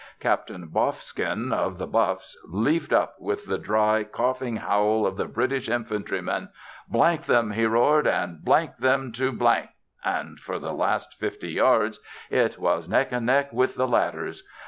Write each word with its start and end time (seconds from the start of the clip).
Captain 0.19 0.67
Boffskin, 0.67 1.53
of 1.53 1.77
the 1.77 1.85
Buffs, 1.85 2.35
leapt 2.49 2.91
up 2.91 3.13
with 3.19 3.45
the 3.45 3.59
dry 3.59 4.03
coughing 4.03 4.55
howl 4.57 5.05
of 5.05 5.15
the 5.15 5.27
British 5.27 5.69
infantryman." 5.69 6.49
them," 7.27 7.51
he 7.51 7.65
roared," 7.67 8.05
them 8.79 9.11
to"; 9.11 9.67
and 10.03 10.39
for 10.39 10.57
the 10.57 10.73
last 10.73 11.19
fifty 11.19 11.51
yards 11.51 11.99
it 12.31 12.57
was 12.57 12.89
neck 12.89 13.11
and 13.11 13.27
neck 13.27 13.53
with 13.53 13.75
the 13.75 13.87
ladders. 13.87 14.41